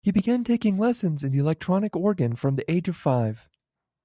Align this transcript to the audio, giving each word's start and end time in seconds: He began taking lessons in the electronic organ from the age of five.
He 0.03 0.09
began 0.09 0.43
taking 0.43 0.77
lessons 0.79 1.23
in 1.23 1.31
the 1.31 1.37
electronic 1.37 1.95
organ 1.95 2.35
from 2.35 2.55
the 2.55 2.69
age 2.71 2.87
of 2.89 2.95
five. 2.95 3.47